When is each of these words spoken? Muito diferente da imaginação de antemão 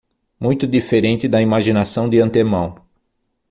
Muito 0.39 0.65
diferente 0.65 1.27
da 1.29 1.43
imaginação 1.43 2.09
de 2.09 2.19
antemão 2.19 2.83